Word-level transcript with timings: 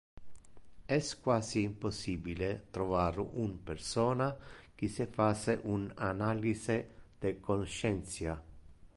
Es 0.95 1.09
quasi 1.25 1.61
impossibile 1.65 2.47
trovar 2.77 3.19
un 3.19 3.51
persona 3.67 4.29
qui 4.79 4.87
se 4.95 5.05
face 5.17 5.57
un 5.75 5.83
analyse 6.09 6.79
de 7.19 7.29
conscientia. 7.51 8.35